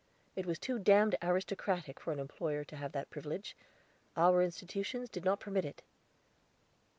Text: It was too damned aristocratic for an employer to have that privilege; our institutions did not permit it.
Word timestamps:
It 0.35 0.47
was 0.47 0.57
too 0.57 0.79
damned 0.79 1.15
aristocratic 1.21 1.99
for 1.99 2.11
an 2.11 2.17
employer 2.19 2.63
to 2.63 2.75
have 2.75 2.91
that 2.93 3.11
privilege; 3.11 3.55
our 4.17 4.41
institutions 4.41 5.09
did 5.09 5.23
not 5.23 5.39
permit 5.39 5.63
it. 5.63 5.83